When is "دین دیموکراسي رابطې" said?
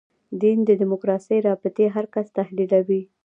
0.41-1.85